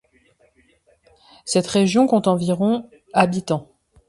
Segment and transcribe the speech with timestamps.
[1.45, 3.69] Cette région compte environ habitants.